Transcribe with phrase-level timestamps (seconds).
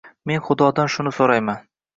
[0.29, 1.65] Men Xudodan shuni so‘rayman.